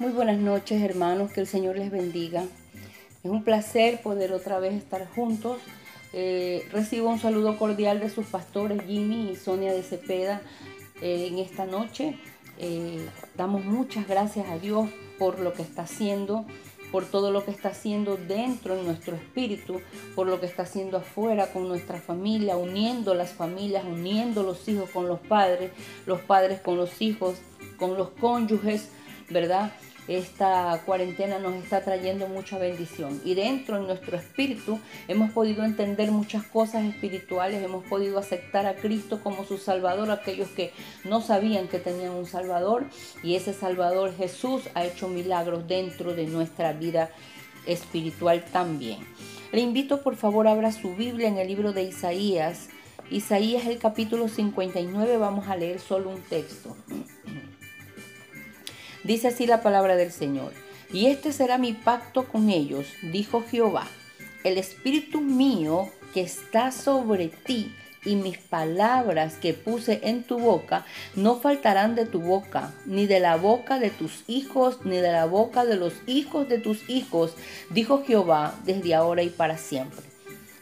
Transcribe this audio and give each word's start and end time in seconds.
Muy 0.00 0.12
buenas 0.12 0.38
noches 0.38 0.80
hermanos, 0.80 1.30
que 1.30 1.40
el 1.40 1.46
Señor 1.46 1.76
les 1.76 1.90
bendiga. 1.90 2.44
Es 3.22 3.30
un 3.30 3.44
placer 3.44 4.00
poder 4.00 4.32
otra 4.32 4.58
vez 4.58 4.72
estar 4.72 5.06
juntos. 5.06 5.58
Eh, 6.14 6.66
recibo 6.72 7.10
un 7.10 7.18
saludo 7.18 7.58
cordial 7.58 8.00
de 8.00 8.08
sus 8.08 8.24
pastores 8.24 8.82
Jimmy 8.86 9.30
y 9.30 9.36
Sonia 9.36 9.74
de 9.74 9.82
Cepeda 9.82 10.40
eh, 11.02 11.28
en 11.30 11.38
esta 11.38 11.66
noche. 11.66 12.16
Eh, 12.56 13.06
damos 13.36 13.66
muchas 13.66 14.08
gracias 14.08 14.48
a 14.48 14.58
Dios 14.58 14.88
por 15.18 15.38
lo 15.38 15.52
que 15.52 15.60
está 15.60 15.82
haciendo, 15.82 16.46
por 16.90 17.04
todo 17.04 17.30
lo 17.30 17.44
que 17.44 17.50
está 17.50 17.68
haciendo 17.68 18.16
dentro 18.16 18.78
en 18.78 18.86
nuestro 18.86 19.16
espíritu, 19.16 19.82
por 20.14 20.26
lo 20.26 20.40
que 20.40 20.46
está 20.46 20.62
haciendo 20.62 20.96
afuera 20.96 21.52
con 21.52 21.68
nuestra 21.68 22.00
familia, 22.00 22.56
uniendo 22.56 23.12
las 23.12 23.34
familias, 23.34 23.84
uniendo 23.84 24.44
los 24.44 24.66
hijos 24.66 24.88
con 24.88 25.08
los 25.08 25.20
padres, 25.20 25.72
los 26.06 26.22
padres 26.22 26.58
con 26.62 26.78
los 26.78 27.02
hijos, 27.02 27.36
con 27.76 27.98
los 27.98 28.08
cónyuges, 28.12 28.88
¿verdad? 29.28 29.70
Esta 30.08 30.82
cuarentena 30.84 31.38
nos 31.38 31.54
está 31.54 31.82
trayendo 31.82 32.26
mucha 32.26 32.58
bendición. 32.58 33.20
Y 33.24 33.34
dentro 33.34 33.76
en 33.76 33.86
nuestro 33.86 34.16
espíritu 34.16 34.78
hemos 35.08 35.30
podido 35.30 35.64
entender 35.64 36.10
muchas 36.10 36.44
cosas 36.44 36.84
espirituales, 36.84 37.62
hemos 37.62 37.84
podido 37.84 38.18
aceptar 38.18 38.66
a 38.66 38.74
Cristo 38.74 39.20
como 39.22 39.44
su 39.44 39.58
Salvador, 39.58 40.10
aquellos 40.10 40.48
que 40.48 40.72
no 41.04 41.20
sabían 41.20 41.68
que 41.68 41.78
tenían 41.78 42.12
un 42.12 42.26
Salvador. 42.26 42.84
Y 43.22 43.36
ese 43.36 43.52
Salvador 43.52 44.14
Jesús 44.16 44.62
ha 44.74 44.84
hecho 44.84 45.08
milagros 45.08 45.68
dentro 45.68 46.14
de 46.14 46.26
nuestra 46.26 46.72
vida 46.72 47.10
espiritual 47.66 48.44
también. 48.52 48.98
Le 49.52 49.60
invito 49.60 50.02
por 50.02 50.16
favor 50.16 50.46
abra 50.46 50.72
su 50.72 50.94
Biblia 50.94 51.28
en 51.28 51.38
el 51.38 51.48
libro 51.48 51.72
de 51.72 51.82
Isaías. 51.82 52.68
Isaías 53.10 53.66
el 53.66 53.78
capítulo 53.78 54.28
59, 54.28 55.16
vamos 55.16 55.48
a 55.48 55.56
leer 55.56 55.80
solo 55.80 56.10
un 56.10 56.20
texto. 56.22 56.76
Dice 59.04 59.28
así 59.28 59.46
la 59.46 59.62
palabra 59.62 59.96
del 59.96 60.12
Señor. 60.12 60.52
Y 60.92 61.06
este 61.06 61.32
será 61.32 61.56
mi 61.58 61.72
pacto 61.72 62.26
con 62.28 62.50
ellos, 62.50 62.86
dijo 63.02 63.44
Jehová. 63.48 63.86
El 64.44 64.58
espíritu 64.58 65.20
mío 65.20 65.88
que 66.12 66.22
está 66.22 66.72
sobre 66.72 67.28
ti 67.28 67.72
y 68.04 68.16
mis 68.16 68.38
palabras 68.38 69.36
que 69.36 69.54
puse 69.54 70.00
en 70.02 70.22
tu 70.22 70.38
boca 70.38 70.84
no 71.14 71.36
faltarán 71.36 71.94
de 71.94 72.06
tu 72.06 72.20
boca, 72.20 72.72
ni 72.86 73.06
de 73.06 73.20
la 73.20 73.36
boca 73.36 73.78
de 73.78 73.90
tus 73.90 74.24
hijos, 74.26 74.78
ni 74.84 74.96
de 74.96 75.12
la 75.12 75.26
boca 75.26 75.64
de 75.64 75.76
los 75.76 75.94
hijos 76.06 76.48
de 76.48 76.58
tus 76.58 76.88
hijos, 76.88 77.34
dijo 77.70 78.02
Jehová, 78.04 78.54
desde 78.64 78.94
ahora 78.94 79.22
y 79.22 79.28
para 79.28 79.58
siempre. 79.58 80.09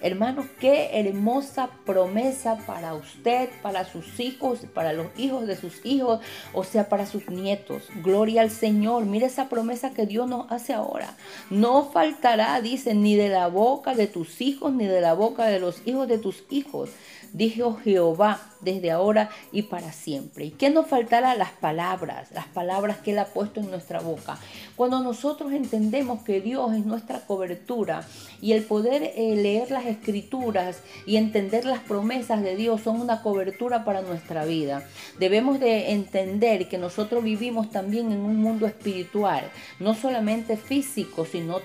Hermanos, 0.01 0.47
qué 0.61 0.91
hermosa 1.01 1.71
promesa 1.85 2.59
para 2.67 2.95
usted, 2.95 3.49
para 3.63 3.85
sus 3.85 4.21
hijos, 4.21 4.61
para 4.73 4.93
los 4.93 5.07
hijos 5.19 5.47
de 5.47 5.57
sus 5.57 5.85
hijos, 5.85 6.21
o 6.53 6.63
sea, 6.63 6.89
para 6.89 7.07
sus 7.07 7.29
nietos. 7.29 7.83
Gloria 8.03 8.43
al 8.43 8.51
Señor. 8.51 9.07
Mira 9.07 9.27
esa 9.27 9.49
promesa 9.49 9.91
que 9.91 10.07
Dios 10.07 10.29
nos 10.29 10.51
hace 10.53 10.73
ahora. 10.73 11.17
No 11.51 11.91
faltará, 11.91 12.61
dice, 12.61 12.95
ni 12.95 13.17
de 13.17 13.29
la 13.29 13.49
boca 13.49 13.95
de 13.95 14.07
tus 14.07 14.41
hijos, 14.41 14.73
ni 14.73 14.87
de 14.87 15.01
la 15.01 15.15
boca 15.15 15.47
de 15.47 15.59
los 15.59 15.83
hijos 15.87 16.07
de 16.07 16.19
tus 16.19 16.45
hijos 16.51 16.91
dijo 17.33 17.79
Jehová 17.85 18.41
desde 18.61 18.91
ahora 18.91 19.31
y 19.53 19.63
para 19.63 19.93
siempre. 19.93 20.47
¿Y 20.47 20.51
qué 20.51 20.71
nos 20.71 20.87
faltará? 20.87 21.35
Las 21.35 21.53
palabras, 21.53 22.31
las 22.33 22.47
palabras 22.47 22.99
que 22.99 23.13
Él 23.13 23.19
ha 23.19 23.27
puesto 23.27 23.61
en 23.61 23.71
nuestra 23.71 24.01
boca. 24.01 24.39
Cuando 24.77 25.01
nosotros 25.01 25.53
entendemos 25.53 26.23
que 26.23 26.41
Dios 26.41 26.73
es 26.75 26.85
nuestra 26.87 27.21
cobertura 27.21 28.07
y 28.41 28.53
el 28.53 28.65
poder 28.65 29.03
eh, 29.03 29.37
leer 29.37 29.71
las 29.71 29.87
escrituras 29.87 30.83
y 31.07 31.17
entender 31.17 31.65
las 31.65 31.81
promesas 31.81 32.43
de 32.43 32.57
Dios 32.57 32.83
son 32.83 33.01
una 33.01 33.23
cobertura 33.23 33.85
para 33.85 34.03
nuestra 34.03 34.45
vida. 34.45 34.85
Debemos 35.19 35.61
de 35.61 35.93
entender 35.93 36.69
que 36.69 36.79
nosotros 36.79 37.25
vivimos 37.25 37.71
también 37.71 38.13
en 38.13 38.21
un 38.21 38.37
mundo 38.37 38.67
espiritual, 38.67 39.51
no 39.79 39.95
solamente 39.95 40.57
físico, 40.57 41.25
sino 41.25 41.59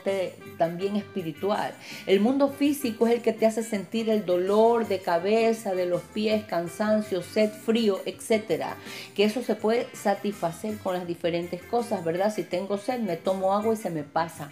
también 0.58 0.96
espiritual. 0.96 1.74
El 2.06 2.20
mundo 2.20 2.50
físico 2.50 3.08
es 3.08 3.14
el 3.14 3.22
que 3.22 3.34
te 3.34 3.46
hace 3.46 3.64
sentir 3.64 4.10
el 4.10 4.26
dolor 4.26 4.88
de 4.88 5.00
cabeza, 5.00 5.74
de 5.74 5.86
los 5.86 6.02
pies, 6.02 6.44
cansancio, 6.84 7.22
sed, 7.22 7.50
frío, 7.52 8.02
etcétera. 8.06 8.76
Que 9.16 9.24
eso 9.24 9.42
se 9.42 9.56
puede 9.56 9.88
satisfacer 9.94 10.78
con 10.80 10.94
las 10.94 11.08
diferentes 11.08 11.62
cosas, 11.62 12.04
¿verdad? 12.04 12.34
Si 12.34 12.44
tengo 12.44 12.78
sed, 12.78 13.00
me 13.00 13.16
tomo 13.16 13.54
agua 13.54 13.74
y 13.74 13.78
se 13.78 13.90
me 13.90 14.04
pasa 14.04 14.50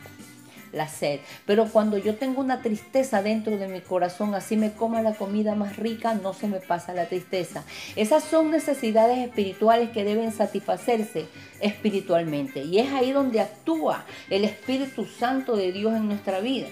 la 0.72 0.88
sed. 0.88 1.20
Pero 1.46 1.66
cuando 1.66 1.98
yo 1.98 2.16
tengo 2.16 2.40
una 2.40 2.62
tristeza 2.62 3.22
dentro 3.22 3.58
de 3.58 3.68
mi 3.68 3.82
corazón, 3.82 4.34
así 4.34 4.56
me 4.56 4.72
coma 4.72 5.02
la 5.02 5.16
comida 5.16 5.54
más 5.56 5.76
rica, 5.76 6.14
no 6.14 6.34
se 6.34 6.48
me 6.48 6.60
pasa 6.60 6.94
la 6.94 7.08
tristeza. 7.08 7.66
Esas 7.98 8.24
son 8.24 8.52
necesidades 8.52 9.18
espirituales 9.18 9.90
que 9.90 10.06
deben 10.06 10.32
satisfacerse 10.32 11.26
espiritualmente. 11.60 12.64
Y 12.64 12.80
es 12.80 12.94
ahí 12.94 13.12
donde 13.12 13.42
actúa 13.42 14.06
el 14.30 14.46
Espíritu 14.46 15.06
Santo 15.06 15.58
de 15.58 15.74
Dios 15.74 15.94
en 15.94 16.08
nuestra 16.08 16.40
vida. 16.40 16.68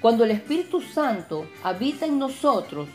Cuando 0.00 0.22
el 0.22 0.30
Espíritu 0.30 0.80
Santo 0.80 1.48
habita 1.64 2.06
en 2.06 2.20
nosotros, 2.20 2.88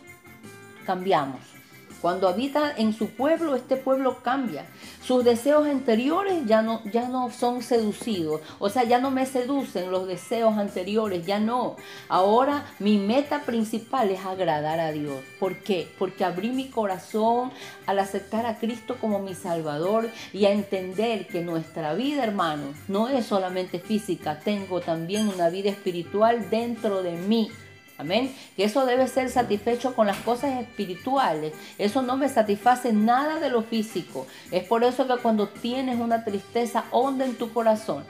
cambiamos. 0.85 1.56
Cuando 2.01 2.27
habita 2.27 2.73
en 2.77 2.93
su 2.93 3.09
pueblo, 3.09 3.55
este 3.55 3.75
pueblo 3.75 4.17
cambia. 4.23 4.65
Sus 5.03 5.23
deseos 5.23 5.67
anteriores 5.67 6.45
ya 6.45 6.61
no, 6.61 6.81
ya 6.91 7.07
no 7.09 7.31
son 7.31 7.61
seducidos. 7.61 8.41
O 8.59 8.69
sea, 8.69 8.83
ya 8.83 8.99
no 8.99 9.11
me 9.11 9.25
seducen 9.25 9.91
los 9.91 10.07
deseos 10.07 10.57
anteriores, 10.57 11.25
ya 11.25 11.39
no. 11.39 11.75
Ahora 12.09 12.65
mi 12.79 12.97
meta 12.97 13.41
principal 13.41 14.09
es 14.11 14.25
agradar 14.25 14.79
a 14.79 14.91
Dios. 14.91 15.23
¿Por 15.39 15.57
qué? 15.57 15.87
Porque 15.97 16.25
abrí 16.25 16.49
mi 16.49 16.69
corazón 16.69 17.51
al 17.85 17.99
aceptar 17.99 18.45
a 18.45 18.57
Cristo 18.57 18.97
como 18.99 19.19
mi 19.19 19.33
Salvador 19.33 20.09
y 20.33 20.45
a 20.45 20.51
entender 20.51 21.27
que 21.27 21.41
nuestra 21.41 21.93
vida, 21.93 22.23
hermano, 22.23 22.73
no 22.87 23.07
es 23.07 23.25
solamente 23.25 23.79
física. 23.79 24.39
Tengo 24.39 24.81
también 24.81 25.27
una 25.27 25.49
vida 25.49 25.69
espiritual 25.69 26.49
dentro 26.49 27.03
de 27.03 27.13
mí. 27.13 27.49
Amén. 27.97 28.35
Que 28.55 28.63
eso 28.63 28.85
debe 28.85 29.07
ser 29.07 29.29
satisfecho 29.29 29.95
con 29.95 30.07
las 30.07 30.17
cosas 30.17 30.61
espirituales. 30.61 31.53
Eso 31.77 32.01
no 32.03 32.15
me 32.15 32.29
satisface 32.29 32.93
nada 32.93 33.39
de 33.39 33.49
lo 33.49 33.63
físico. 33.63 34.27
Es 34.51 34.63
por 34.63 34.83
eso 34.83 35.07
que 35.07 35.17
cuando 35.17 35.47
tienes 35.47 35.99
una 35.99 36.23
tristeza 36.23 36.85
honda 36.91 37.25
en 37.25 37.35
tu 37.35 37.51
corazón 37.51 38.03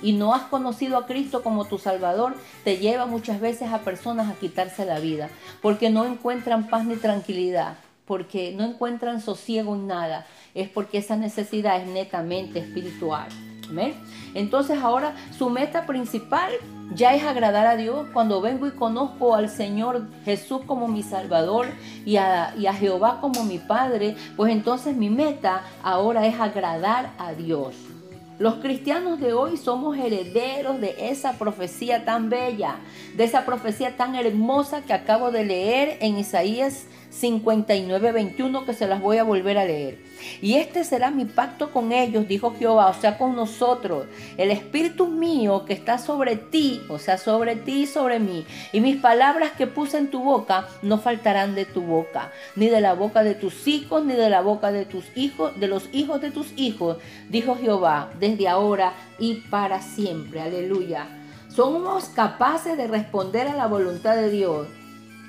y 0.00 0.12
no 0.12 0.32
has 0.32 0.42
conocido 0.42 0.96
a 0.96 1.06
Cristo 1.06 1.42
como 1.42 1.66
tu 1.66 1.78
Salvador, 1.78 2.36
te 2.64 2.78
lleva 2.78 3.06
muchas 3.06 3.40
veces 3.40 3.70
a 3.72 3.80
personas 3.80 4.30
a 4.30 4.38
quitarse 4.38 4.86
la 4.86 4.98
vida. 4.98 5.28
Porque 5.60 5.90
no 5.90 6.06
encuentran 6.06 6.68
paz 6.68 6.86
ni 6.86 6.96
tranquilidad. 6.96 7.76
Porque 8.06 8.54
no 8.56 8.64
encuentran 8.64 9.20
sosiego 9.20 9.74
en 9.74 9.86
nada. 9.88 10.26
Es 10.54 10.70
porque 10.70 10.98
esa 10.98 11.16
necesidad 11.16 11.82
es 11.82 11.88
netamente 11.88 12.60
espiritual. 12.60 13.28
Amén. 13.68 13.94
Entonces 14.32 14.78
ahora 14.78 15.14
su 15.36 15.50
meta 15.50 15.84
principal 15.84 16.52
ya 16.94 17.14
es 17.14 17.22
agradar 17.22 17.66
a 17.66 17.76
Dios 17.76 18.06
cuando 18.12 18.40
vengo 18.40 18.66
y 18.66 18.70
conozco 18.70 19.34
al 19.34 19.48
Señor 19.48 20.02
Jesús 20.24 20.62
como 20.66 20.88
mi 20.88 21.02
Salvador 21.02 21.66
y 22.04 22.16
a, 22.16 22.54
y 22.58 22.66
a, 22.66 22.74
Jehová 22.74 23.18
como 23.20 23.44
mi 23.44 23.58
Padre, 23.58 24.16
pues 24.36 24.52
entonces 24.52 24.96
mi 24.96 25.10
meta 25.10 25.62
ahora 25.82 26.26
es 26.26 26.38
agradar 26.40 27.10
a 27.18 27.32
Dios. 27.32 27.74
Los 28.38 28.56
cristianos 28.56 29.18
de 29.18 29.32
hoy 29.32 29.56
somos 29.56 29.98
herederos 29.98 30.80
de 30.80 30.94
esa 31.10 31.32
profecía 31.32 32.04
tan 32.04 32.30
bella, 32.30 32.76
de 33.16 33.24
esa 33.24 33.44
profecía 33.44 33.96
tan 33.96 34.14
hermosa 34.14 34.82
que 34.82 34.92
acabo 34.92 35.32
de 35.32 35.44
leer 35.44 35.98
en 36.00 36.18
Isaías 36.18 36.86
59, 37.10 38.12
21, 38.12 38.64
que 38.64 38.74
se 38.74 38.86
las 38.86 39.00
voy 39.00 39.18
a 39.18 39.24
volver 39.24 39.58
a 39.58 39.64
leer. 39.64 39.98
Y 40.40 40.54
este 40.54 40.84
será 40.84 41.10
mi 41.10 41.24
pacto 41.24 41.72
con 41.72 41.92
ellos, 41.92 42.28
dijo 42.28 42.54
Jehová, 42.56 42.88
o 42.88 42.94
sea, 42.94 43.18
con 43.18 43.34
nosotros. 43.34 44.06
El 44.36 44.50
espíritu 44.50 45.06
mío 45.06 45.64
que 45.64 45.72
está 45.72 45.98
sobre 45.98 46.36
ti, 46.36 46.82
o 46.88 46.98
sea, 46.98 47.18
sobre 47.18 47.56
ti 47.56 47.82
y 47.82 47.86
sobre 47.86 48.18
mí. 48.18 48.44
Y 48.72 48.80
mis 48.80 48.96
palabras 48.96 49.52
que 49.52 49.66
puse 49.66 49.98
en 49.98 50.10
tu 50.10 50.22
boca 50.22 50.68
no 50.82 50.98
faltarán 50.98 51.54
de 51.54 51.64
tu 51.64 51.82
boca, 51.82 52.32
ni 52.56 52.68
de 52.68 52.80
la 52.80 52.94
boca 52.94 53.22
de 53.22 53.34
tus 53.34 53.66
hijos, 53.66 54.04
ni 54.04 54.14
de 54.14 54.30
la 54.30 54.40
boca 54.40 54.70
de 54.70 54.84
tus 54.84 55.04
hijos, 55.16 55.58
de 55.58 55.68
los 55.68 55.88
hijos 55.92 56.20
de 56.20 56.30
tus 56.30 56.52
hijos, 56.56 56.98
dijo 57.28 57.56
Jehová, 57.56 58.10
desde 58.30 58.48
ahora 58.48 58.94
y 59.18 59.34
para 59.50 59.80
siempre. 59.80 60.40
Aleluya. 60.40 61.06
Somos 61.48 62.04
capaces 62.06 62.76
de 62.76 62.86
responder 62.86 63.48
a 63.48 63.56
la 63.56 63.66
voluntad 63.66 64.16
de 64.16 64.30
Dios 64.30 64.68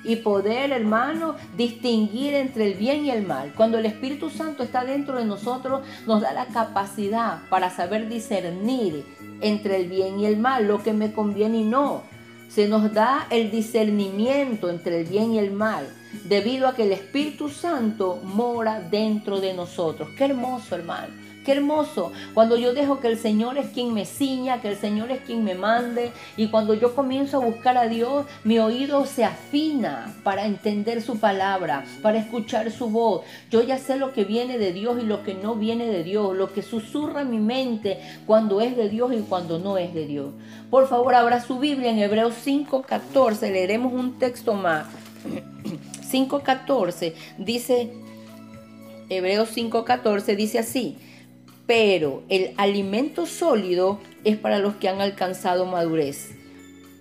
y 0.04 0.16
poder, 0.16 0.72
hermano, 0.72 1.34
distinguir 1.56 2.34
entre 2.34 2.66
el 2.66 2.74
bien 2.74 3.04
y 3.04 3.10
el 3.10 3.26
mal. 3.26 3.52
Cuando 3.56 3.78
el 3.78 3.86
Espíritu 3.86 4.30
Santo 4.30 4.62
está 4.62 4.84
dentro 4.84 5.18
de 5.18 5.24
nosotros, 5.24 5.82
nos 6.06 6.22
da 6.22 6.32
la 6.32 6.46
capacidad 6.46 7.40
para 7.50 7.70
saber 7.70 8.08
discernir 8.08 9.04
entre 9.40 9.76
el 9.76 9.88
bien 9.88 10.20
y 10.20 10.26
el 10.26 10.38
mal, 10.38 10.66
lo 10.66 10.82
que 10.82 10.92
me 10.92 11.12
conviene 11.12 11.58
y 11.58 11.64
no. 11.64 12.02
Se 12.48 12.66
nos 12.66 12.92
da 12.92 13.26
el 13.30 13.50
discernimiento 13.50 14.70
entre 14.70 15.00
el 15.00 15.06
bien 15.06 15.32
y 15.32 15.38
el 15.38 15.52
mal, 15.52 15.88
debido 16.24 16.66
a 16.66 16.74
que 16.74 16.82
el 16.84 16.92
Espíritu 16.92 17.48
Santo 17.48 18.20
mora 18.24 18.80
dentro 18.80 19.40
de 19.40 19.54
nosotros. 19.54 20.08
Qué 20.16 20.24
hermoso, 20.24 20.74
hermano. 20.74 21.29
Qué 21.44 21.52
hermoso 21.52 22.12
cuando 22.34 22.56
yo 22.56 22.74
dejo 22.74 23.00
que 23.00 23.08
el 23.08 23.18
Señor 23.18 23.56
es 23.56 23.70
quien 23.70 23.94
me 23.94 24.04
ciña, 24.04 24.60
que 24.60 24.68
el 24.68 24.76
Señor 24.76 25.10
es 25.10 25.20
quien 25.20 25.42
me 25.42 25.54
mande 25.54 26.12
y 26.36 26.48
cuando 26.48 26.74
yo 26.74 26.94
comienzo 26.94 27.38
a 27.38 27.44
buscar 27.44 27.78
a 27.78 27.88
Dios, 27.88 28.26
mi 28.44 28.58
oído 28.58 29.06
se 29.06 29.24
afina 29.24 30.14
para 30.22 30.44
entender 30.44 31.00
su 31.00 31.18
palabra, 31.18 31.84
para 32.02 32.18
escuchar 32.18 32.70
su 32.70 32.90
voz. 32.90 33.22
Yo 33.50 33.62
ya 33.62 33.78
sé 33.78 33.96
lo 33.96 34.12
que 34.12 34.24
viene 34.24 34.58
de 34.58 34.74
Dios 34.74 34.98
y 35.02 35.06
lo 35.06 35.22
que 35.22 35.32
no 35.32 35.54
viene 35.54 35.86
de 35.86 36.04
Dios, 36.04 36.36
lo 36.36 36.52
que 36.52 36.62
susurra 36.62 37.24
mi 37.24 37.38
mente 37.38 38.00
cuando 38.26 38.60
es 38.60 38.76
de 38.76 38.90
Dios 38.90 39.12
y 39.14 39.20
cuando 39.22 39.58
no 39.58 39.78
es 39.78 39.94
de 39.94 40.06
Dios. 40.06 40.34
Por 40.68 40.88
favor, 40.88 41.14
abra 41.14 41.42
su 41.42 41.58
Biblia 41.58 41.90
en 41.90 41.98
Hebreos 42.00 42.34
5:14, 42.44 43.50
leeremos 43.50 43.94
un 43.94 44.18
texto 44.18 44.54
más. 44.54 44.86
5:14 46.10 47.14
dice 47.38 47.92
Hebreos 49.08 49.56
5:14 49.56 50.36
dice 50.36 50.58
así: 50.58 50.96
pero 51.70 52.24
el 52.28 52.52
alimento 52.56 53.26
sólido 53.26 54.00
es 54.24 54.36
para 54.36 54.58
los 54.58 54.74
que 54.74 54.88
han 54.88 55.00
alcanzado 55.00 55.66
madurez, 55.66 56.32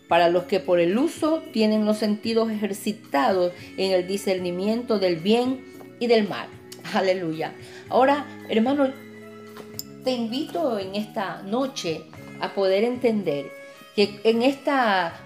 para 0.08 0.30
los 0.30 0.44
que 0.44 0.60
por 0.60 0.80
el 0.80 0.96
uso 0.96 1.42
tienen 1.52 1.86
los 1.86 1.98
sentidos 1.98 2.52
ejercitados 2.52 3.52
en 3.78 3.94
el 3.94 4.06
discernimiento 4.06 5.00
del 5.00 5.16
bien 5.16 5.66
y 6.00 6.06
del 6.06 6.30
mal. 6.30 6.48
Aleluya. 6.94 7.52
Ahora, 7.90 8.28
hermano, 8.48 8.92
te 10.04 10.12
invito 10.12 10.78
en 10.78 10.94
esta 10.94 11.42
noche 11.42 12.04
a 12.40 12.54
poder 12.54 12.84
entender 12.84 13.48
que 13.96 14.20
en 14.24 14.44
esta 14.44 15.20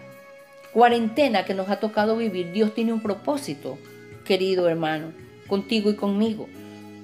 cuarentena 0.72 1.44
que 1.44 1.54
nos 1.54 1.68
ha 1.68 1.82
tocado 1.82 2.16
vivir, 2.16 2.54
Dios 2.54 2.74
tiene 2.74 2.94
un 2.94 3.02
propósito, 3.02 3.78
querido 4.24 4.70
hermano, 4.70 5.12
contigo 5.48 5.90
y 5.90 5.98
conmigo. 5.98 6.48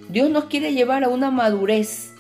Dios 0.08 0.30
nos 0.30 0.46
quiere 0.46 0.72
llevar 0.72 1.04
a 1.04 1.10
una 1.10 1.32
madurez 1.32 2.14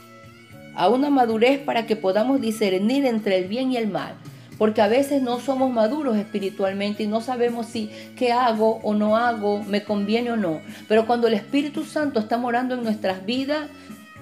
a 0.79 0.87
una 0.87 1.09
madurez 1.09 1.59
para 1.59 1.85
que 1.85 1.97
podamos 1.97 2.39
discernir 2.39 3.05
entre 3.05 3.37
el 3.37 3.49
bien 3.49 3.69
y 3.73 3.75
el 3.75 3.89
mal. 3.89 4.13
Porque 4.57 4.81
a 4.81 4.87
veces 4.87 5.21
no 5.21 5.41
somos 5.41 5.71
maduros 5.71 6.15
espiritualmente 6.15 7.03
y 7.03 7.07
no 7.07 7.19
sabemos 7.19 7.65
si 7.65 7.91
qué 8.15 8.31
hago 8.31 8.79
o 8.81 8.93
no 8.93 9.17
hago, 9.17 9.61
me 9.63 9.83
conviene 9.83 10.31
o 10.31 10.37
no. 10.37 10.61
Pero 10.87 11.05
cuando 11.05 11.27
el 11.27 11.33
Espíritu 11.33 11.83
Santo 11.83 12.21
está 12.21 12.37
morando 12.37 12.75
en 12.75 12.83
nuestras 12.83 13.25
vidas, 13.25 13.67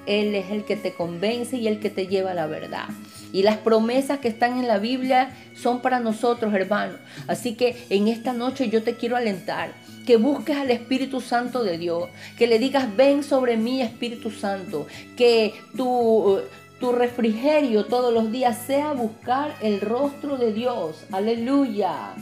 Él 0.08 0.34
es 0.34 0.50
el 0.50 0.64
que 0.64 0.76
te 0.76 0.96
convence 0.96 1.58
y 1.58 1.68
el 1.68 1.80
que 1.80 1.92
te 1.92 2.08
lleva 2.08 2.32
a 2.32 2.34
la 2.36 2.48
verdad. 2.48 2.88
Y 3.34 3.44
las 3.44 3.58
promesas 3.58 4.20
que 4.20 4.28
están 4.28 4.58
en 4.58 4.68
la 4.68 4.78
Biblia 4.78 5.36
son 5.56 5.82
para 5.82 6.00
nosotros, 6.00 6.54
hermanos. 6.54 6.98
Así 7.28 7.56
que 7.56 7.86
en 7.90 8.08
esta 8.08 8.34
noche 8.34 8.70
yo 8.70 8.84
te 8.84 8.96
quiero 8.96 9.16
alentar 9.16 9.72
que 10.06 10.16
busques 10.16 10.56
al 10.56 10.72
Espíritu 10.72 11.20
Santo 11.20 11.64
de 11.64 11.78
Dios, 11.78 12.10
que 12.38 12.48
le 12.48 12.60
digas, 12.60 12.96
ven 12.96 13.24
sobre 13.24 13.58
mí 13.58 13.82
Espíritu 13.82 14.32
Santo, 14.32 14.88
que 15.18 15.54
tu, 15.76 16.40
tu 16.80 16.94
refrigerio 16.94 17.86
todos 17.86 18.14
los 18.14 18.32
días 18.32 18.58
sea 18.66 18.94
buscar 18.94 19.54
el 19.62 19.82
rostro 19.82 20.38
de 20.38 20.54
Dios. 20.54 21.04
Aleluya. 21.12 22.14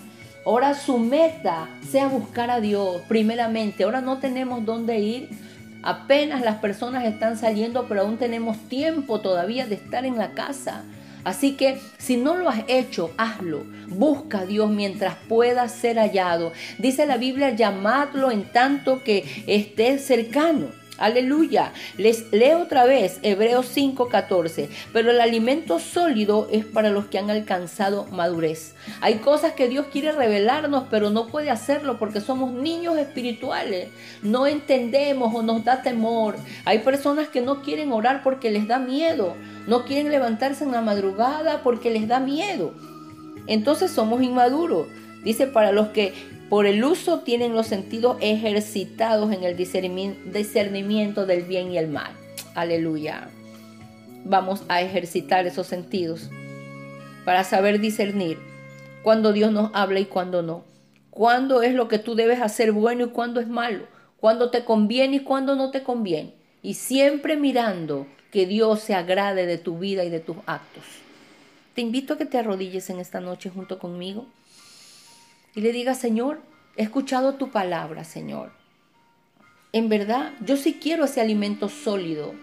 Ahora 0.46 0.74
su 0.74 0.98
meta 0.98 1.70
sea 1.90 2.08
buscar 2.08 2.50
a 2.50 2.60
Dios 2.60 3.02
primeramente. 3.08 3.84
Ahora 3.84 4.02
no 4.02 4.18
tenemos 4.18 4.66
dónde 4.66 5.00
ir. 5.00 5.30
Apenas 5.86 6.42
las 6.42 6.56
personas 6.56 7.06
están 7.06 7.38
saliendo, 7.38 7.88
pero 7.88 8.02
aún 8.02 8.18
tenemos 8.18 8.58
tiempo 8.68 9.22
todavía 9.22 9.68
de 9.68 9.76
estar 9.76 10.04
en 10.04 10.18
la 10.18 10.32
casa. 10.32 10.84
Así 11.24 11.54
que 11.54 11.80
si 12.00 12.18
no 12.18 12.36
lo 12.36 12.50
has 12.50 12.64
hecho, 12.68 13.12
hazlo. 13.18 13.66
Busca 13.88 14.40
a 14.40 14.46
Dios 14.46 14.70
mientras 14.70 15.16
pueda 15.30 15.70
ser 15.70 15.98
hallado. 15.98 16.54
Dice 16.80 17.06
la 17.06 17.18
Biblia, 17.18 17.52
llamadlo 17.52 18.32
en 18.32 18.52
tanto 18.52 19.04
que 19.04 19.44
esté 19.46 20.00
cercano. 20.00 20.70
Aleluya. 20.98 21.74
Les 21.98 22.32
leo 22.32 22.62
otra 22.62 22.86
vez 22.86 23.20
Hebreos 23.22 23.68
5:14. 23.68 24.70
Pero 24.94 25.12
el 25.12 25.20
alimento 25.20 25.80
sólido 25.80 26.48
es 26.52 26.66
para 26.66 26.90
los 26.90 27.06
que 27.06 27.20
han 27.20 27.30
alcanzado 27.30 28.06
madurez. 28.06 28.76
Hay 29.02 29.16
cosas 29.16 29.54
que 29.54 29.68
Dios 29.68 29.88
quiere 29.92 30.14
revelarnos, 30.14 30.86
pero 30.90 31.10
no 31.10 31.28
puede 31.28 31.50
hacerlo 31.50 31.98
porque 31.98 32.22
somos 32.22 32.54
niños 32.54 32.98
espirituales. 32.98 33.90
No 34.22 34.48
entendemos 34.48 35.36
o 35.36 35.42
nos 35.42 35.66
da 35.66 35.82
temor. 35.82 36.36
Hay 36.64 36.80
personas 36.80 37.28
que 37.28 37.42
no 37.42 37.62
quieren 37.62 37.92
orar 37.92 38.24
porque 38.24 38.50
les 38.50 38.68
da 38.68 38.80
miedo. 38.80 39.36
No 39.68 39.84
quieren 39.84 40.12
levantarse 40.12 40.64
en 40.64 40.72
la 40.72 40.82
madrugada 40.82 41.62
porque 41.62 41.90
les 41.90 42.08
da 42.08 42.20
miedo. 42.20 42.74
Entonces 43.48 43.92
somos 43.92 44.22
inmaduros. 44.22 44.88
Dice 45.24 45.48
para 45.48 45.72
los 45.72 45.88
que 45.88 46.14
por 46.50 46.68
el 46.68 46.84
uso 46.84 47.22
tienen 47.22 47.56
los 47.56 47.68
sentidos 47.68 48.18
ejercitados 48.22 49.34
en 49.34 49.44
el 49.44 49.58
discernimiento 49.58 51.26
del 51.26 51.44
bien 51.44 51.72
y 51.72 51.78
el 51.78 51.88
mal. 51.88 52.12
Aleluya. 52.54 53.30
Vamos 54.24 54.64
a 54.68 54.82
ejercitar 54.82 55.48
esos 55.48 55.66
sentidos 55.68 56.30
para 57.26 57.44
saber 57.44 57.80
discernir 57.80 58.38
cuando 59.02 59.34
Dios 59.34 59.52
nos 59.52 59.72
habla 59.74 60.00
y 60.00 60.06
cuando 60.06 60.44
no. 60.44 60.64
Cuándo 61.10 61.64
es 61.64 61.74
lo 61.74 61.88
que 61.88 61.98
tú 61.98 62.14
debes 62.14 62.42
hacer 62.42 62.72
bueno 62.72 63.06
y 63.06 63.10
cuándo 63.10 63.40
es 63.40 63.48
malo. 63.48 63.88
Cuándo 64.18 64.52
te 64.52 64.66
conviene 64.66 65.18
y 65.18 65.20
cuándo 65.22 65.56
no 65.56 65.72
te 65.72 65.82
conviene. 65.82 66.36
Y 66.62 66.76
siempre 66.76 67.38
mirando 67.38 68.06
que 68.32 68.46
Dios 68.46 68.82
se 68.82 68.94
agrade 68.94 69.46
de 69.46 69.58
tu 69.58 69.80
vida 69.80 70.04
y 70.04 70.10
de 70.10 70.20
tus 70.20 70.38
actos. 70.46 70.84
Te 71.74 71.82
invito 71.82 72.14
a 72.14 72.18
que 72.18 72.26
te 72.26 72.38
arrodilles 72.38 72.90
en 72.90 73.00
esta 73.00 73.20
noche 73.20 73.50
junto 73.50 73.80
conmigo 73.80 74.28
y 75.56 75.62
le 75.62 75.72
diga, 75.72 75.96
Señor, 75.96 76.42
he 76.76 76.84
escuchado 76.84 77.36
tu 77.36 77.50
palabra, 77.50 78.04
Señor. 78.04 78.52
En 79.72 79.90
verdad, 79.90 80.34
yo 80.42 80.58
sí 80.58 80.78
quiero 80.82 81.06
ese 81.06 81.22
alimento 81.22 81.70
sólido. 81.70 82.34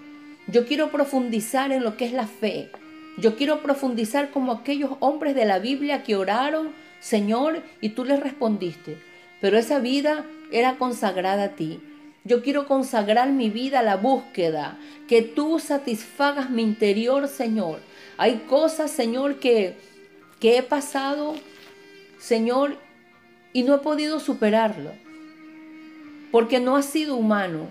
Yo 0.49 0.67
quiero 0.67 0.91
profundizar 0.91 1.73
en 1.73 1.85
lo 1.85 1.97
que 1.97 2.07
es 2.07 2.13
la 2.13 2.27
fe. 2.27 2.71
Yo 3.19 3.37
quiero 3.37 3.63
profundizar 3.63 4.31
como 4.31 4.53
aquellos 4.53 4.93
hombres 5.01 5.35
de 5.35 5.45
la 5.45 5.59
Biblia 5.59 6.03
que 6.03 6.17
oraron, 6.17 6.73
Señor, 7.01 7.63
y 7.81 7.91
tú 7.91 8.05
les 8.05 8.21
respondiste. 8.21 8.97
Pero 9.41 9.59
esa 9.59 9.79
vida 9.79 10.25
era 10.51 10.77
consagrada 10.77 11.45
a 11.45 11.49
ti. 11.51 11.81
Yo 12.25 12.43
quiero 12.43 12.67
consagrar 12.67 13.31
mi 13.31 13.51
vida 13.51 13.81
a 13.81 13.83
la 13.83 13.97
búsqueda, 13.97 14.79
que 15.09 15.23
tú 15.23 15.59
satisfagas 15.59 16.51
mi 16.51 16.63
interior, 16.63 17.29
Señor. 17.29 17.81
Hay 18.17 18.45
cosas, 18.49 18.91
Señor, 18.91 19.41
que, 19.41 19.77
que 20.39 20.59
he 20.59 20.63
pasado, 20.63 21.35
Señor, 22.19 22.77
y 23.53 23.63
no 23.63 23.75
he 23.75 23.79
podido 23.79 24.21
superarlo. 24.21 24.91
Porque 26.31 26.61
no 26.61 26.77
ha 26.77 26.83
sido 26.83 27.17
humano, 27.17 27.69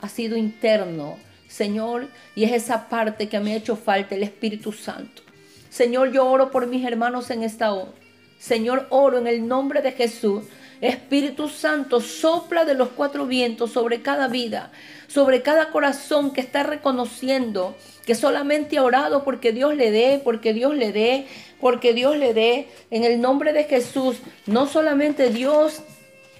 ha 0.00 0.08
sido 0.08 0.36
interno, 0.36 1.16
Señor, 1.48 2.08
y 2.34 2.44
es 2.44 2.52
esa 2.52 2.88
parte 2.88 3.28
que 3.28 3.40
me 3.40 3.52
ha 3.52 3.56
hecho 3.56 3.76
falta, 3.76 4.14
el 4.14 4.22
Espíritu 4.22 4.72
Santo. 4.72 5.22
Señor, 5.70 6.12
yo 6.12 6.26
oro 6.26 6.50
por 6.50 6.66
mis 6.66 6.84
hermanos 6.84 7.30
en 7.30 7.42
esta 7.42 7.72
hora. 7.72 7.92
Señor, 8.38 8.86
oro 8.90 9.18
en 9.18 9.26
el 9.26 9.46
nombre 9.46 9.82
de 9.82 9.92
Jesús. 9.92 10.44
Espíritu 10.80 11.48
Santo, 11.48 12.00
sopla 12.00 12.64
de 12.64 12.74
los 12.74 12.88
cuatro 12.88 13.26
vientos 13.26 13.70
sobre 13.70 14.02
cada 14.02 14.26
vida, 14.26 14.72
sobre 15.12 15.42
cada 15.42 15.70
corazón 15.70 16.32
que 16.32 16.40
está 16.40 16.62
reconociendo 16.62 17.76
que 18.06 18.14
solamente 18.14 18.78
ha 18.78 18.82
orado 18.82 19.24
porque 19.24 19.52
Dios 19.52 19.76
le 19.76 19.90
dé, 19.90 20.20
porque 20.24 20.52
Dios 20.52 20.74
le 20.74 20.92
dé, 20.92 21.26
porque 21.60 21.92
Dios 21.92 22.16
le 22.16 22.34
dé. 22.34 22.68
En 22.90 23.04
el 23.04 23.20
nombre 23.20 23.52
de 23.52 23.64
Jesús, 23.64 24.18
no 24.46 24.66
solamente 24.66 25.30
Dios 25.30 25.82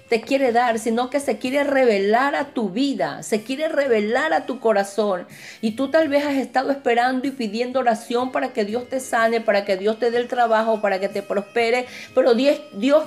te 0.09 0.21
quiere 0.21 0.51
dar, 0.51 0.79
sino 0.79 1.09
que 1.09 1.19
se 1.19 1.37
quiere 1.37 1.63
revelar 1.63 2.35
a 2.35 2.49
tu 2.49 2.69
vida, 2.69 3.23
se 3.23 3.43
quiere 3.43 3.69
revelar 3.69 4.33
a 4.33 4.45
tu 4.45 4.59
corazón. 4.59 5.25
Y 5.61 5.71
tú 5.71 5.89
tal 5.89 6.09
vez 6.09 6.25
has 6.25 6.35
estado 6.35 6.71
esperando 6.71 7.27
y 7.27 7.31
pidiendo 7.31 7.79
oración 7.79 8.31
para 8.31 8.53
que 8.53 8.65
Dios 8.65 8.89
te 8.89 8.99
sane, 8.99 9.39
para 9.39 9.65
que 9.65 9.77
Dios 9.77 9.99
te 9.99 10.11
dé 10.11 10.17
el 10.17 10.27
trabajo, 10.27 10.81
para 10.81 10.99
que 10.99 11.09
te 11.09 11.23
prospere, 11.23 11.87
pero 12.13 12.35
Dios, 12.35 12.59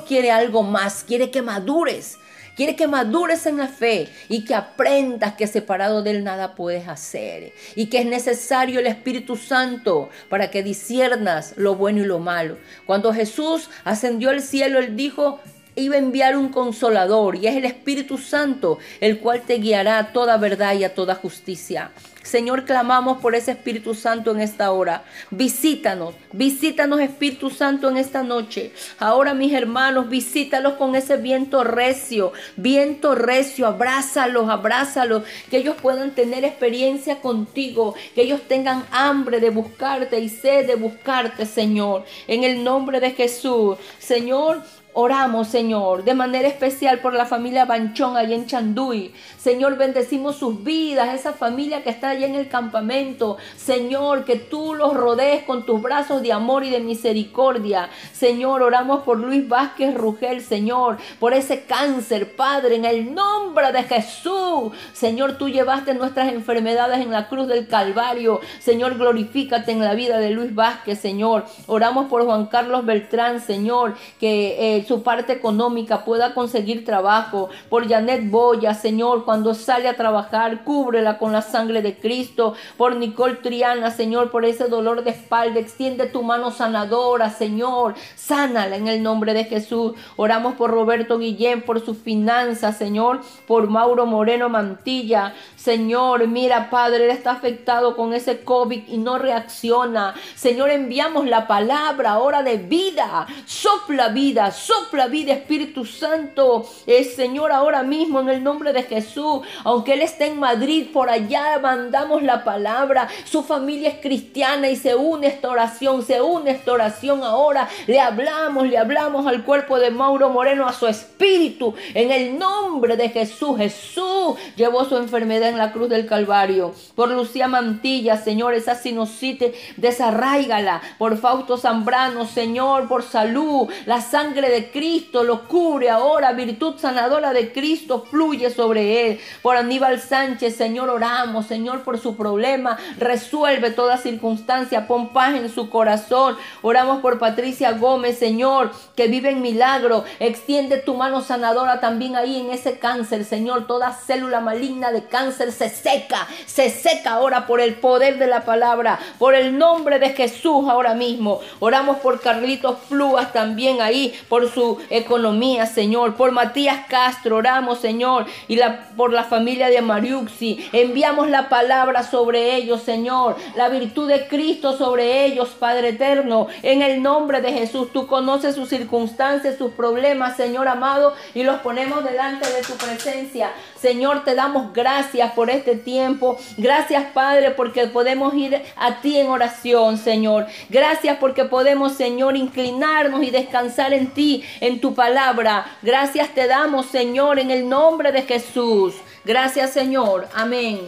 quiere 0.09 0.31
algo 0.31 0.63
más, 0.63 1.05
quiere 1.05 1.31
que 1.31 1.43
madures. 1.43 2.19
Quiere 2.57 2.75
que 2.75 2.89
madures 2.89 3.45
en 3.45 3.59
la 3.59 3.69
fe 3.69 4.09
y 4.31 4.47
que 4.47 4.55
aprendas 4.55 5.35
que 5.35 5.47
separado 5.47 6.03
de 6.03 6.13
Él 6.13 6.25
nada 6.25 6.55
puedes 6.55 6.89
hacer. 6.89 7.53
Y 7.75 7.87
que 7.87 7.99
es 7.99 8.07
necesario 8.07 8.81
el 8.81 8.87
Espíritu 8.87 9.37
Santo 9.37 10.09
para 10.31 10.51
que 10.51 10.63
disiernas 10.63 11.53
lo 11.59 11.75
bueno 11.75 12.01
y 12.01 12.07
lo 12.07 12.19
malo. 12.19 12.57
Cuando 12.87 13.13
Jesús 13.13 13.69
ascendió 13.85 14.31
al 14.31 14.41
cielo, 14.41 14.79
Él 14.79 14.97
dijo, 14.97 15.39
iba 15.77 15.95
a 15.95 15.99
enviar 15.99 16.37
un 16.37 16.49
consolador 16.49 17.37
y 17.37 17.47
es 17.47 17.57
el 17.57 17.65
Espíritu 17.65 18.19
Santo 18.19 18.79
el 19.01 19.21
cual 19.21 19.43
te 19.43 19.59
guiará 19.59 19.99
a 19.99 20.13
toda 20.13 20.37
verdad 20.39 20.75
y 20.75 20.85
a 20.85 20.95
toda 20.95 21.15
justicia. 21.15 21.93
Señor, 22.27 22.65
clamamos 22.65 23.19
por 23.19 23.37
ese 23.37 23.53
Espíritu 23.53 23.95
Santo 23.95 24.33
en 24.33 24.41
esta 24.41 24.73
hora. 24.73 25.05
Visítanos, 25.31 26.17
visítanos 26.33 26.99
Espíritu 26.99 27.51
Santo 27.51 27.89
en 27.89 27.97
esta 27.97 28.25
noche. 28.25 28.73
Ahora 28.99 29.33
mis 29.33 29.53
hermanos, 29.53 30.09
visítalos 30.09 30.73
con 30.73 30.97
ese 30.97 31.19
viento 31.19 31.63
recio, 31.63 32.33
viento 32.57 33.15
recio, 33.15 33.69
abrázalos, 33.69 34.51
abrázalos, 34.51 35.23
que 35.51 35.59
ellos 35.59 35.77
puedan 35.81 36.17
tener 36.17 36.45
experiencia 36.45 37.21
contigo, 37.21 37.95
que 38.17 38.23
ellos 38.23 38.41
tengan 38.49 38.85
hambre 38.91 39.39
de 39.39 39.51
buscarte 39.51 40.19
y 40.19 40.29
sed 40.29 40.67
de 40.67 40.75
buscarte, 40.75 41.47
Señor. 41.47 42.05
En 42.27 42.43
el 42.43 42.65
nombre 42.65 42.99
de 42.99 43.13
Jesús, 43.13 43.77
Señor, 44.01 44.65
Oramos, 44.99 45.49
Señor, 45.49 46.05
de 46.05 46.15
manera 46.15 46.49
especial 46.49 47.01
por 47.01 47.13
la 47.13 47.27
familia 47.27 47.67
Banchón 47.67 48.17
allá 48.17 48.35
en 48.35 48.47
Chanduy. 48.47 49.13
Señor, 49.37 49.77
bendecimos 49.77 50.37
sus 50.37 50.65
vidas, 50.65 51.15
esa 51.15 51.35
familia 51.35 51.83
que 51.83 51.91
está 51.91 52.09
allá 52.09 52.27
en 52.27 52.35
el 52.35 52.49
campamento. 52.49 53.37
Señor, 53.59 54.25
que 54.25 54.37
tú 54.37 54.73
los 54.73 54.95
rodees 54.95 55.43
con 55.43 55.67
tus 55.67 55.83
brazos 55.83 56.23
de 56.23 56.33
amor 56.33 56.65
y 56.65 56.71
de 56.71 56.81
misericordia. 56.81 57.91
Señor, 58.15 58.63
oramos 58.63 59.03
por 59.03 59.19
Luis 59.19 59.47
Vázquez 59.47 59.93
Rugel, 59.93 60.41
Señor, 60.41 60.97
por 61.21 61.35
ese 61.35 61.65
cáncer, 61.65 62.35
Padre, 62.35 62.77
en 62.77 62.87
el 62.87 63.15
nombre 63.15 63.73
de 63.73 63.83
Jesús. 63.83 64.73
Señor, 64.95 65.37
tú 65.37 65.51
llevaste 65.51 65.93
nuestras 65.93 66.33
enfermedades 66.33 67.01
en 67.01 67.11
la 67.11 67.29
cruz 67.29 67.49
del 67.49 67.69
Calvario. 67.69 68.41
Señor, 68.61 68.97
glorifícate 68.97 69.73
en 69.73 69.85
la 69.85 69.93
vida 69.93 70.17
de 70.17 70.31
Luis 70.31 70.55
Vázquez, 70.55 70.99
Señor. 70.99 71.45
Oramos 71.67 72.07
por 72.07 72.25
Juan 72.25 72.47
Carlos 72.47 72.87
Beltrán, 72.87 73.43
Señor, 73.43 73.95
que 74.19 74.79
eh, 74.79 74.86
su 74.87 75.03
parte 75.03 75.33
económica 75.33 76.05
pueda 76.05 76.35
conseguir 76.35 76.85
trabajo. 76.85 77.49
Por 77.69 77.89
Janet 77.89 78.31
Boya, 78.31 78.75
Señor, 78.75 79.25
cuando 79.25 79.55
sale 79.55 79.89
a 79.89 79.97
trabajar, 79.97 80.65
cúbrela 80.65 81.19
con 81.19 81.33
la 81.33 81.43
sangre 81.43 81.83
de 81.83 81.97
Cristo. 81.99 82.55
Por 82.77 82.97
Nicole 82.97 83.37
Triana, 83.37 83.91
Señor, 83.91 84.31
por 84.31 84.45
ese 84.45 84.69
dolor 84.69 85.05
de 85.05 85.11
espalda, 85.11 85.61
extiende 85.61 86.07
tu 86.07 86.23
mano 86.23 86.51
sanadora, 86.51 87.31
Señor. 87.31 87.95
Sánala 88.15 88.77
en 88.77 88.89
el 88.89 89.03
nombre 89.03 89.35
de 89.35 89.45
Jesús. 89.45 89.93
Oramos 90.17 90.55
por 90.55 90.71
Roberto 90.71 91.19
Guillén, 91.19 91.63
por 91.63 91.85
sus 91.85 91.99
finanzas, 91.99 92.77
Señor. 92.77 93.21
Por 93.47 93.69
Mauro 93.69 94.07
Moreno 94.07 94.49
Mantilla. 94.49 95.35
Señor, 95.57 96.29
mira, 96.29 96.71
Padre, 96.71 97.05
él 97.05 97.11
está 97.11 97.33
afectado 97.33 97.97
con 97.97 98.13
ese 98.13 98.45
COVID 98.45 98.89
y 98.89 98.99
no 98.99 99.19
reacciona. 99.19 100.15
Señor, 100.35 100.71
enviamos 100.71 101.27
la 101.27 101.47
palabra, 101.47 102.19
hora 102.19 102.43
de 102.43 102.59
vida. 102.59 103.27
Sopla 103.47 104.09
vida, 104.09 104.51
sopla 104.53 104.76
Sopla 104.77 105.07
vida, 105.07 105.33
Espíritu 105.33 105.85
Santo. 105.85 106.67
El 106.87 107.05
Señor, 107.05 107.51
ahora 107.51 107.83
mismo 107.83 108.21
en 108.21 108.29
el 108.29 108.43
nombre 108.43 108.73
de 108.73 108.83
Jesús. 108.83 109.41
Aunque 109.65 109.95
Él 109.95 110.03
esté 110.03 110.27
en 110.27 110.39
Madrid, 110.39 110.89
por 110.93 111.09
allá 111.09 111.59
mandamos 111.61 112.23
la 112.23 112.45
palabra. 112.45 113.09
Su 113.25 113.43
familia 113.43 113.89
es 113.89 114.01
cristiana 114.01 114.69
y 114.69 114.77
se 114.77 114.95
une 114.95 115.29
esta 115.29 115.49
oración. 115.49 116.03
Se 116.03 116.21
une 116.21 116.51
esta 116.51 116.73
oración 116.73 117.23
ahora. 117.25 117.69
Le 117.87 118.01
hablamos, 118.01 118.67
le 118.67 118.77
hablamos 118.77 119.27
al 119.27 119.45
cuerpo 119.45 119.79
de 119.79 119.91
Mauro 119.91 120.29
Moreno, 120.29 120.67
a 120.67 120.73
su 120.73 120.87
espíritu. 120.87 121.75
En 121.95 122.11
el 122.11 122.39
nombre 122.39 122.97
de 122.97 123.09
Jesús. 123.09 123.57
Jesús 123.57 124.37
llevó 124.57 124.85
su 124.85 124.97
enfermedad 124.97 125.49
en 125.49 125.59
la 125.59 125.73
cruz 125.73 125.89
del 125.89 126.07
Calvario. 126.07 126.75
Por 126.95 127.11
Lucía 127.11 127.49
Mantilla, 127.49 128.19
Señor, 128.19 128.55
esa 128.55 128.75
sinusitis, 128.75 129.53
desarráigala. 129.77 130.83
Por 130.99 131.17
Fausto 131.17 131.57
Zambrano, 131.57 132.27
Señor, 132.27 132.89
por 132.89 133.03
salud. 133.03 133.69
La 133.87 134.01
sangre 134.01 134.51
de 134.51 134.66
Cristo 134.71 135.25
lo 135.25 135.47
cubre 135.49 135.91
ahora, 135.91 136.33
virtud 136.33 136.75
sanadora 136.79 137.33
de 137.33 137.53
Cristo 137.53 138.07
fluye 138.11 138.51
sobre 138.51 139.07
él. 139.07 139.21
Por 139.43 139.57
Aníbal 139.57 140.01
Sánchez, 140.01 140.57
Señor, 140.57 140.91
oramos, 140.91 141.47
Señor, 141.47 141.83
por 141.83 141.99
su 141.99 142.17
problema, 142.17 142.79
resuelve 142.99 143.71
toda 143.71 143.97
circunstancia, 143.97 144.87
pon 144.87 145.09
paz 145.09 145.35
en 145.35 145.49
su 145.49 145.71
corazón. 145.71 146.37
Oramos 146.63 147.01
por 147.01 147.19
Patricia 147.19 147.73
Gómez, 147.73 148.19
Señor, 148.19 148.71
que 148.95 149.09
vive 149.09 149.31
en 149.31 149.43
milagro, 149.43 150.05
extiende 150.19 150.79
tu 150.79 150.95
mano 150.95 151.21
sanadora 151.21 151.81
también 151.81 152.17
ahí 152.17 152.41
en 152.41 152.51
ese 152.51 152.79
cáncer, 152.79 153.25
Señor, 153.25 153.67
toda 153.67 153.93
célula 153.93 154.41
maligna 154.41 154.93
de 154.93 155.05
cáncer 155.05 155.53
se 155.53 155.69
seca, 155.69 156.27
se 156.47 156.71
seca 156.71 157.13
ahora 157.13 157.47
por 157.47 157.61
el 157.61 157.75
poder 157.75 158.19
de 158.19 158.27
la 158.27 158.45
palabra, 158.45 158.99
por 159.19 159.35
el 159.35 159.59
nombre 159.59 159.99
de 159.99 160.11
Jesús 160.11 160.69
ahora 160.69 160.95
mismo. 160.95 161.41
Oramos 161.61 161.99
por 161.99 162.21
Carlitos 162.21 162.79
Fluas 162.89 163.33
también 163.33 163.81
ahí, 163.81 164.15
por 164.29 164.49
su 164.57 164.79
economía, 164.89 165.67
Señor. 165.67 166.15
Por 166.15 166.33
Matías 166.33 166.87
Castro, 166.89 167.37
oramos, 167.37 167.79
Señor. 167.79 168.25
Y 168.49 168.59
por 168.97 169.13
la 169.13 169.25
familia 169.25 169.69
de 169.69 169.83
Mariuxi. 169.83 170.71
Enviamos 170.73 171.29
la 171.29 171.51
palabra 171.51 172.03
sobre 172.03 172.57
ellos, 172.57 172.81
Señor. 172.83 173.37
La 173.55 173.69
virtud 173.69 174.09
de 174.09 174.27
Cristo 174.29 174.75
sobre 174.79 175.27
ellos, 175.27 175.51
Padre 175.59 175.91
eterno. 175.91 176.47
En 176.63 176.81
el 176.81 177.03
nombre 177.03 177.43
de 177.43 177.53
Jesús, 177.53 177.93
tú 177.93 178.07
conoces 178.07 178.55
sus 178.55 178.71
circunstancias, 178.71 179.59
sus 179.59 179.73
problemas, 179.73 180.39
Señor 180.39 180.69
amado. 180.69 181.13
Y 181.35 181.43
los 181.43 181.57
ponemos 181.61 182.03
delante 182.03 182.51
de 182.51 182.63
tu 182.63 182.73
presencia. 182.75 183.53
Señor, 183.79 184.25
te 184.25 184.35
damos 184.35 184.73
gracias 184.73 185.33
por 185.33 185.51
este 185.51 185.77
tiempo. 185.77 186.39
Gracias, 186.57 187.05
Padre, 187.13 187.51
porque 187.51 187.87
podemos 187.89 188.33
ir 188.35 188.63
a 188.77 189.03
ti 189.03 189.19
en 189.19 189.29
oración, 189.29 189.99
Señor. 189.99 190.47
Gracias 190.71 191.19
porque 191.19 191.45
podemos, 191.45 191.93
Señor, 191.93 192.37
inclinarnos 192.37 193.23
y 193.23 193.31
descansar 193.31 193.93
en 193.93 194.09
ti, 194.09 194.36
en 194.61 194.81
tu 194.81 194.95
palabra. 194.95 195.67
Gracias 195.83 196.35
te 196.35 196.47
damos, 196.47 196.87
Señor, 196.87 197.39
en 197.39 197.51
el 197.51 197.69
nombre 197.69 198.13
de 198.13 198.23
Jesús. 198.23 198.95
Gracias, 199.25 199.73
Señor. 199.73 200.27
Amén. 200.35 200.81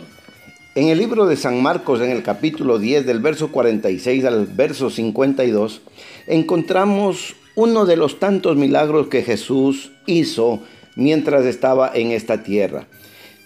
En 0.75 0.88
el 0.88 0.99
libro 0.99 1.26
de 1.26 1.37
San 1.37 1.61
Marcos, 1.61 2.00
en 2.00 2.11
el 2.11 2.23
capítulo 2.23 2.78
10, 2.78 3.05
del 3.05 3.19
verso 3.19 3.50
46 3.50 4.25
al 4.25 4.47
verso 4.47 4.90
52, 4.90 5.81
encontramos 6.26 7.35
uno 7.57 7.85
de 7.87 7.97
los 7.97 8.21
tantos 8.21 8.57
milagros 8.57 9.09
que 9.09 9.23
Jesús 9.23 9.90
hizo 10.07 10.61
mientras 10.95 11.45
estaba 11.47 11.90
en 11.93 12.12
esta 12.12 12.45
tierra. 12.45 12.87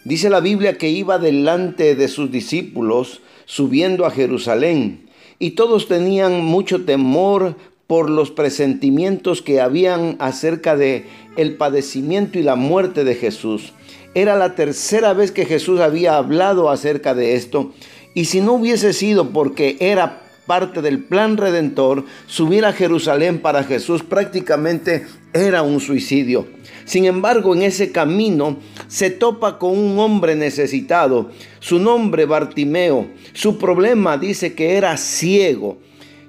Dice 0.05 0.29
la 0.29 0.41
Biblia 0.41 0.77
que 0.77 0.91
iba 0.91 1.19
delante 1.19 1.95
de 1.95 2.09
sus 2.09 2.31
discípulos 2.31 3.23
subiendo 3.47 4.05
a 4.05 4.11
Jerusalén 4.11 5.09
y 5.39 5.53
todos 5.53 5.89
tenían 5.89 6.45
mucho 6.45 6.85
temor 6.85 7.57
por 7.93 8.09
los 8.09 8.31
presentimientos 8.31 9.43
que 9.43 9.61
habían 9.61 10.17
acerca 10.19 10.77
de 10.77 11.05
el 11.37 11.57
padecimiento 11.57 12.39
y 12.39 12.43
la 12.43 12.57
muerte 12.57 13.05
de 13.05 13.15
Jesús. 13.15 13.75
Era 14.15 14.35
la 14.35 14.55
tercera 14.55 15.13
vez 15.13 15.31
que 15.31 15.45
Jesús 15.45 15.79
había 15.79 16.17
hablado 16.17 16.71
acerca 16.71 17.15
de 17.15 17.35
esto 17.35 17.75
y 18.15 18.25
si 18.25 18.41
no 18.41 18.55
hubiese 18.55 18.95
sido 18.95 19.29
porque 19.29 19.77
era 19.79 20.23
parte 20.47 20.81
del 20.81 21.05
plan 21.05 21.37
redentor, 21.37 22.07
subir 22.27 22.65
a 22.65 22.73
Jerusalén 22.73 23.41
para 23.41 23.63
Jesús 23.63 24.03
prácticamente 24.03 25.05
era 25.35 25.61
un 25.61 25.79
suicidio. 25.79 26.47
Sin 26.87 27.05
embargo, 27.05 27.55
en 27.55 27.61
ese 27.61 27.93
camino 27.93 28.57
se 28.89 29.11
topa 29.11 29.59
con 29.59 29.79
un 29.79 29.99
hombre 29.99 30.35
necesitado, 30.35 31.31
su 31.61 31.79
nombre 31.79 32.25
Bartimeo. 32.25 33.09
Su 33.35 33.59
problema 33.59 34.17
dice 34.17 34.55
que 34.55 34.77
era 34.79 34.97
ciego. 34.97 35.77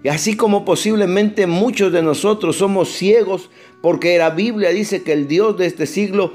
Y 0.04 0.10
así 0.10 0.36
como 0.36 0.66
posiblemente 0.66 1.48
muchos 1.48 1.92
de 1.94 2.04
nosotros 2.04 2.58
somos 2.58 2.90
ciegos, 2.90 3.50
porque 3.82 4.18
la 4.18 4.32
Biblia 4.32 4.70
dice 4.70 5.02
que 5.02 5.14
el 5.14 5.28
Dios 5.28 5.58
de 5.58 5.66
este 5.66 5.86
siglo 5.86 6.34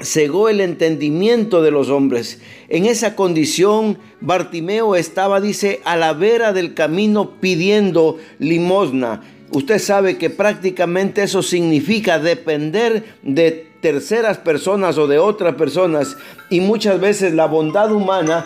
cegó 0.00 0.48
el 0.48 0.60
entendimiento 0.60 1.60
de 1.60 1.72
los 1.72 1.88
hombres. 1.88 2.40
En 2.68 2.86
esa 2.86 3.16
condición, 3.16 3.98
Bartimeo 4.20 4.94
estaba, 4.94 5.40
dice, 5.40 5.80
a 5.84 5.96
la 5.96 6.12
vera 6.12 6.52
del 6.52 6.74
camino 6.74 7.32
pidiendo 7.40 8.18
limosna. 8.38 9.22
Usted 9.50 9.78
sabe 9.80 10.18
que 10.18 10.30
prácticamente 10.30 11.22
eso 11.24 11.42
significa 11.42 12.18
depender 12.18 13.04
de 13.22 13.66
terceras 13.80 14.38
personas 14.38 14.98
o 14.98 15.06
de 15.06 15.18
otras 15.18 15.54
personas 15.54 16.16
y 16.50 16.60
muchas 16.60 17.00
veces 17.00 17.32
la 17.34 17.46
bondad 17.46 17.92
humana 17.92 18.44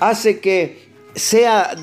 hace 0.00 0.38
que 0.38 0.85
sea, 1.16 1.74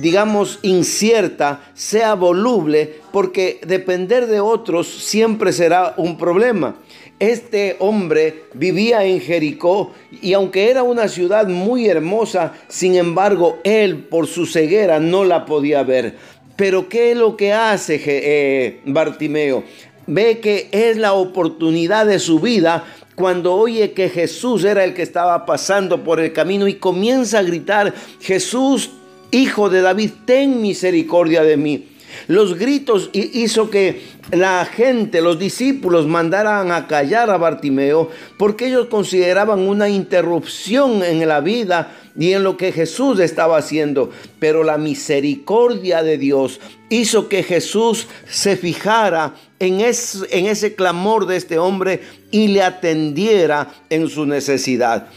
digamos, 0.00 0.58
incierta, 0.62 1.60
sea 1.74 2.14
voluble, 2.14 3.00
porque 3.12 3.60
depender 3.66 4.26
de 4.26 4.40
otros 4.40 4.88
siempre 4.88 5.52
será 5.52 5.94
un 5.98 6.16
problema. 6.16 6.76
Este 7.18 7.76
hombre 7.80 8.44
vivía 8.54 9.04
en 9.04 9.20
Jericó 9.20 9.92
y 10.22 10.32
aunque 10.32 10.70
era 10.70 10.84
una 10.84 11.08
ciudad 11.08 11.48
muy 11.48 11.86
hermosa, 11.86 12.54
sin 12.68 12.94
embargo, 12.94 13.58
él 13.64 14.04
por 14.04 14.26
su 14.26 14.46
ceguera 14.46 15.00
no 15.00 15.24
la 15.24 15.44
podía 15.44 15.82
ver. 15.82 16.16
Pero 16.56 16.88
¿qué 16.88 17.12
es 17.12 17.16
lo 17.16 17.36
que 17.36 17.52
hace 17.52 18.00
eh, 18.06 18.80
Bartimeo? 18.84 19.64
Ve 20.06 20.38
que 20.38 20.68
es 20.72 20.96
la 20.96 21.12
oportunidad 21.12 22.06
de 22.06 22.18
su 22.18 22.40
vida 22.40 22.84
cuando 23.18 23.52
oye 23.56 23.90
que 23.94 24.08
Jesús 24.08 24.62
era 24.62 24.84
el 24.84 24.94
que 24.94 25.02
estaba 25.02 25.44
pasando 25.44 26.04
por 26.04 26.20
el 26.20 26.32
camino 26.32 26.68
y 26.68 26.74
comienza 26.74 27.40
a 27.40 27.42
gritar, 27.42 27.92
Jesús, 28.20 28.90
hijo 29.32 29.68
de 29.68 29.82
David, 29.82 30.10
ten 30.24 30.62
misericordia 30.62 31.42
de 31.42 31.56
mí. 31.56 31.88
Los 32.28 32.56
gritos 32.56 33.10
hizo 33.12 33.70
que 33.70 34.02
la 34.30 34.64
gente, 34.66 35.20
los 35.20 35.36
discípulos 35.36 36.06
mandaran 36.06 36.70
a 36.70 36.86
callar 36.86 37.28
a 37.30 37.38
Bartimeo 37.38 38.08
porque 38.38 38.68
ellos 38.68 38.86
consideraban 38.86 39.66
una 39.66 39.88
interrupción 39.88 41.02
en 41.02 41.26
la 41.26 41.40
vida 41.40 41.96
y 42.18 42.32
en 42.32 42.42
lo 42.42 42.56
que 42.56 42.72
Jesús 42.72 43.20
estaba 43.20 43.58
haciendo. 43.58 44.10
Pero 44.38 44.64
la 44.64 44.76
misericordia 44.76 46.02
de 46.02 46.18
Dios 46.18 46.60
hizo 46.90 47.28
que 47.28 47.42
Jesús 47.42 48.08
se 48.28 48.56
fijara 48.56 49.36
en, 49.60 49.80
en 49.80 50.46
ese 50.46 50.74
clamor 50.74 51.26
de 51.26 51.36
este 51.36 51.58
hombre 51.58 52.02
y 52.30 52.48
le 52.48 52.62
atendiera 52.62 53.72
en 53.88 54.08
su 54.08 54.26
necesidad. 54.26 55.08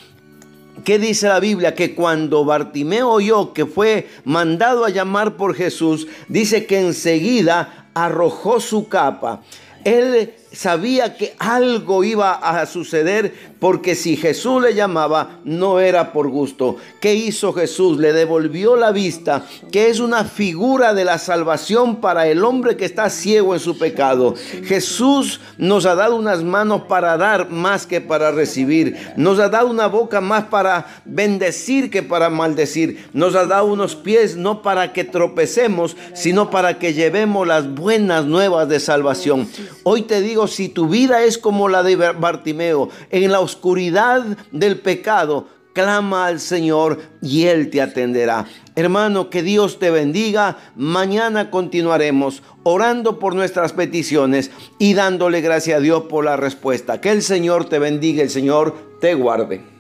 ¿Qué 0.86 1.00
dice 1.00 1.28
la 1.28 1.40
Biblia? 1.40 1.76
Que 1.76 1.94
cuando 1.94 2.46
Bartimeo 2.46 3.10
oyó 3.10 3.54
que 3.54 3.66
fue 3.66 4.08
mandado 4.24 4.86
a 4.86 4.90
llamar 4.90 5.38
por 5.38 5.56
Jesús, 5.56 6.08
dice 6.28 6.66
que 6.66 6.80
enseguida 6.80 7.90
arrojó 7.94 8.60
su 8.60 8.88
capa. 8.88 9.42
Él 9.84 10.34
sabía 10.52 11.16
que 11.16 11.34
algo 11.40 12.04
iba 12.04 12.34
a 12.34 12.66
suceder 12.66 13.52
porque 13.60 13.94
si 13.96 14.18
Jesús 14.18 14.62
le 14.62 14.74
llamaba 14.74 15.40
no 15.44 15.80
era 15.80 16.12
por 16.14 16.30
gusto. 16.30 16.78
¿Qué 17.00 17.14
hizo 17.14 17.54
Jesús? 17.54 18.00
Le 18.00 18.12
devolvió 18.12 18.76
la 18.76 18.92
vista, 18.92 19.46
que 19.72 19.90
es 19.90 20.00
una 20.00 20.26
figura 20.26 20.94
de 20.94 21.06
la 21.06 21.20
salvación 21.20 21.98
para 21.98 22.28
el 22.28 22.44
hombre 22.44 22.76
que 22.76 22.86
está 22.86 23.10
ciego 23.10 23.54
en 23.54 23.60
su 23.60 23.78
pecado. 23.78 24.34
Jesús 24.64 25.40
nos 25.58 25.86
ha 25.86 25.94
dado 25.94 26.16
unas 26.16 26.44
manos 26.44 26.84
para 26.90 27.18
dar 27.18 27.52
más 27.52 27.86
que 27.86 28.02
para 28.02 28.32
recibir. 28.32 28.98
Nos 29.16 29.40
ha 29.40 29.48
dado 29.48 29.70
una 29.70 29.88
boca 29.88 30.22
más 30.22 30.46
para 30.46 30.88
bendecir 31.06 31.92
que 31.92 32.02
para 32.02 32.32
maldecir. 32.32 33.08
Nos 33.14 33.36
ha 33.36 33.46
dado 33.46 33.68
unos 33.68 33.96
pies 33.96 34.36
no 34.38 34.64
para 34.64 34.92
que 34.92 35.04
tropecemos, 35.04 35.96
sino 36.16 36.50
para 36.50 36.80
que 36.80 36.94
llevemos 36.94 37.48
las 37.48 37.72
buenas 37.74 38.26
nuevas 38.26 38.68
de 38.68 38.80
salvación. 38.80 39.48
Hoy 39.84 40.02
te 40.02 40.20
si 40.48 40.70
tu 40.70 40.88
vida 40.88 41.24
es 41.24 41.38
como 41.38 41.70
la 41.70 41.84
de 41.84 41.96
Bartimeo, 41.96 42.90
en 43.10 43.32
la 43.32 43.40
oscuridad 43.40 44.38
del 44.52 44.80
pecado, 44.80 45.48
clama 45.74 46.28
al 46.28 46.40
Señor 46.40 47.00
y 47.22 47.46
Él 47.46 47.70
te 47.70 47.82
atenderá. 47.82 48.46
Hermano, 48.76 49.30
que 49.30 49.44
Dios 49.44 49.80
te 49.80 49.92
bendiga. 49.92 50.58
Mañana 50.76 51.50
continuaremos 51.50 52.44
orando 52.64 53.20
por 53.20 53.36
nuestras 53.36 53.74
peticiones 53.74 54.52
y 54.80 54.94
dándole 54.94 55.42
gracias 55.42 55.78
a 55.78 55.82
Dios 55.82 56.04
por 56.04 56.26
la 56.26 56.38
respuesta. 56.38 57.02
Que 57.02 57.12
el 57.12 57.22
Señor 57.22 57.66
te 57.66 57.80
bendiga, 57.80 58.24
el 58.24 58.30
Señor 58.30 58.76
te 59.00 59.14
guarde. 59.14 59.71